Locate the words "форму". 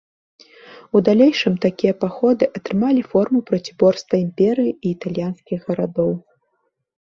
3.13-3.39